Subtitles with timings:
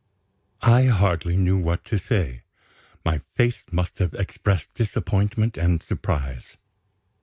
[0.63, 2.41] I hardly knew what to say.
[3.05, 6.57] My face must have expressed disappointment and surprise.